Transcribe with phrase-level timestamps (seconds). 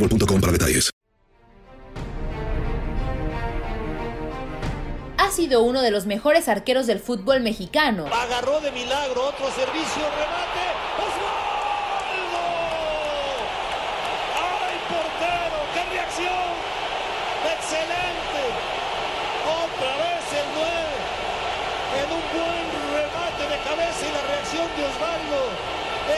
[0.00, 0.90] boostmobile.com para detalles.
[5.18, 8.06] Ha sido uno de los mejores arqueros del fútbol mexicano.
[8.06, 10.66] Agarró de milagro otro servicio, remate.
[10.98, 12.44] ¡Osvaldo!
[14.34, 15.58] ¡Ay, portero!
[15.74, 16.50] ¡Qué reacción!
[17.46, 18.42] ¡Excelente!
[19.46, 20.90] Otra vez el 9
[22.00, 25.40] en un buen remate de cabeza y la reacción de Osvaldo.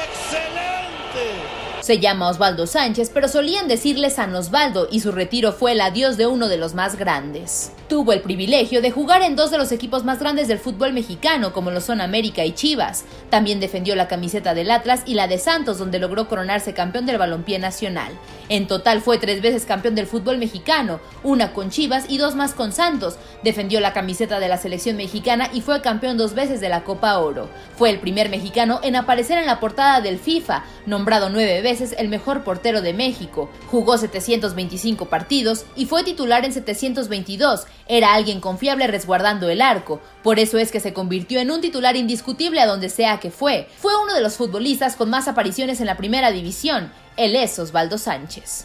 [0.09, 1.62] ¡Excelente!
[1.83, 6.17] Se llama Osvaldo Sánchez, pero solían decirle San Osvaldo y su retiro fue el adiós
[6.17, 7.73] de uno de los más grandes.
[7.93, 11.53] Tuvo el privilegio de jugar en dos de los equipos más grandes del fútbol mexicano,
[11.53, 13.05] como lo son América y Chivas.
[13.29, 17.19] También defendió la camiseta del Atlas y la de Santos, donde logró coronarse campeón del
[17.19, 18.15] balompié nacional.
[18.49, 22.55] En total fue tres veces campeón del fútbol mexicano, una con Chivas y dos más
[22.55, 23.17] con Santos.
[23.43, 27.19] Defendió la camiseta de la selección mexicana y fue campeón dos veces de la Copa
[27.19, 27.51] Oro.
[27.77, 32.09] Fue el primer mexicano en aparecer en la portada del FIFA, nombrado nueve veces el
[32.09, 33.51] mejor portero de México.
[33.71, 37.67] Jugó 725 partidos y fue titular en 722.
[37.93, 40.01] Era alguien confiable resguardando el arco.
[40.23, 43.69] Por eso es que se convirtió en un titular indiscutible a donde sea que fue.
[43.77, 46.91] Fue uno de los futbolistas con más apariciones en la primera división.
[47.19, 48.65] Él es Osvaldo Sánchez.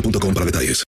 [0.00, 0.87] boostmobile.com para detalles.